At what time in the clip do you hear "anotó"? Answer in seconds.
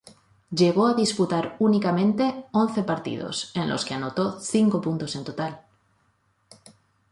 3.93-4.39